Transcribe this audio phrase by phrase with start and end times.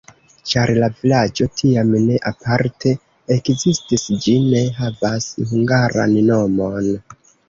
[0.51, 2.93] Ĉar la vilaĝo tiam ne aparte
[3.35, 6.89] ekzistis, ĝi ne havas hungaran nomon.